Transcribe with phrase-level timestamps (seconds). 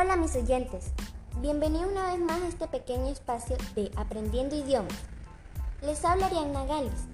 [0.00, 0.92] Hola mis oyentes,
[1.40, 4.94] bienvenidos una vez más a este pequeño espacio de Aprendiendo Idiomas.
[5.82, 7.08] Les habla Ariana Gales.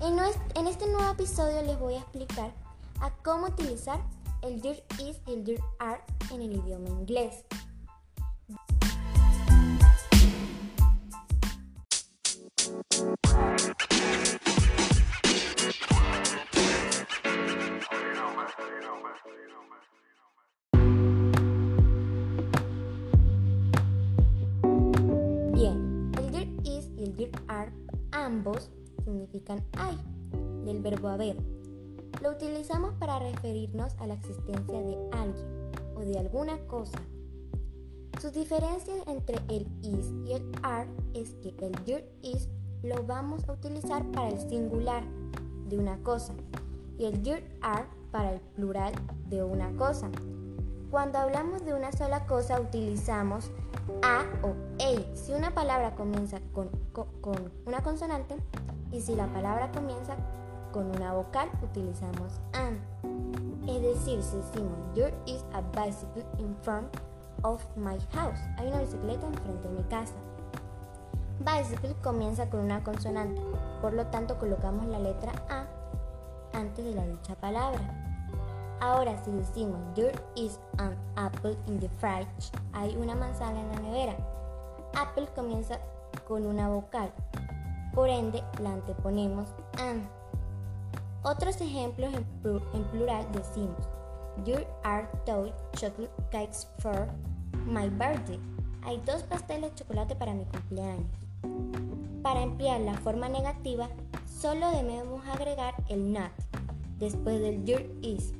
[0.00, 2.52] En, este nuevo episodio les voy a explicar
[3.02, 4.00] a cómo utilizar
[4.40, 6.00] el dir is y el dir are
[6.32, 7.44] en el idioma inglés.
[27.06, 27.70] El dir are
[28.10, 28.68] ambos
[29.04, 29.96] significan hay,
[30.64, 31.36] del verbo haber.
[32.20, 35.46] Lo utilizamos para referirnos a la existencia de alguien
[35.94, 36.98] o de alguna cosa.
[38.20, 42.48] Sus diferencias entre el is y el are es que el dir is
[42.82, 45.04] lo vamos a utilizar para el singular
[45.68, 46.34] de una cosa
[46.98, 48.92] y el dir are para el plural
[49.28, 50.10] de una cosa.
[50.90, 53.50] Cuando hablamos de una sola cosa utilizamos
[54.02, 55.16] a o a.
[55.16, 58.36] Si una palabra comienza con, con, una consonante
[58.92, 60.16] y si la palabra comienza
[60.72, 62.80] con una vocal utilizamos an.
[63.66, 66.88] Es decir, si decimos there is a bicycle in front
[67.42, 68.38] of my house.
[68.58, 70.14] Hay una bicicleta enfrente de mi casa.
[71.40, 73.40] Bicycle comienza con una consonante,
[73.82, 75.66] por lo tanto colocamos la letra A
[76.52, 78.15] antes de la dicha palabra.
[78.80, 83.80] Ahora si decimos there is an apple in the fridge, hay una manzana en la
[83.80, 84.16] nevera.
[84.94, 85.78] Apple comienza
[86.28, 87.10] con una vocal,
[87.94, 90.08] por ende la anteponemos an.
[91.22, 93.88] Otros ejemplos en, plural decimos
[94.44, 97.08] There are two chocolate cakes for
[97.64, 98.38] my birthday.
[98.84, 101.10] Hay dos pasteles de chocolate para mi cumpleaños.
[102.22, 103.88] Para emplear la forma negativa,
[104.26, 106.30] solo debemos agregar el not
[106.98, 108.32] después del there is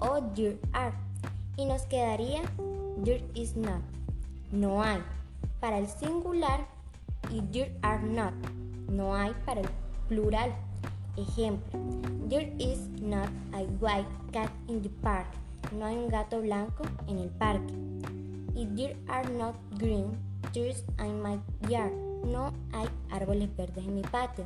[0.00, 0.92] o there are
[1.56, 2.42] y nos quedaría
[3.04, 3.82] there is not,
[4.52, 5.02] no hay
[5.60, 6.66] para el singular
[7.30, 8.32] y there are not,
[8.88, 9.68] no hay para el
[10.08, 10.54] plural.
[11.16, 11.80] Ejemplo,
[12.28, 15.26] there is not a white cat in the park,
[15.72, 17.72] no hay un gato blanco en el parque.
[18.54, 20.16] Y there are not green
[20.52, 21.92] trees in my yard,
[22.24, 24.44] no hay árboles verdes en mi patio.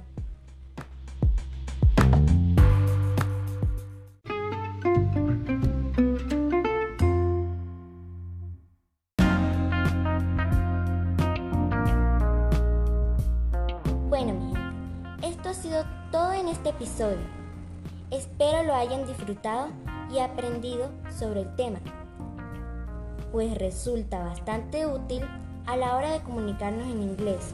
[15.30, 17.18] Esto ha sido todo en este episodio.
[18.10, 19.68] Espero lo hayan disfrutado
[20.12, 21.78] y aprendido sobre el tema,
[23.30, 25.22] pues resulta bastante útil
[25.66, 27.52] a la hora de comunicarnos en inglés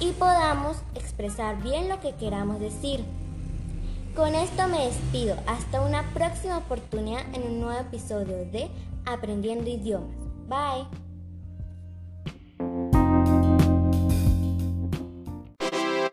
[0.00, 3.04] y podamos expresar bien lo que queramos decir.
[4.16, 5.36] Con esto me despido.
[5.46, 8.70] Hasta una próxima oportunidad en un nuevo episodio de
[9.04, 10.16] Aprendiendo Idiomas.
[10.48, 11.03] Bye.